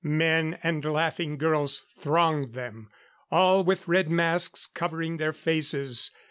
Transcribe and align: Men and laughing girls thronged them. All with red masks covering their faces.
Men 0.03 0.57
and 0.63 0.83
laughing 0.83 1.37
girls 1.37 1.85
thronged 1.95 2.53
them. 2.53 2.89
All 3.29 3.63
with 3.63 3.87
red 3.87 4.09
masks 4.09 4.65
covering 4.65 5.17
their 5.17 5.31
faces. 5.31 6.09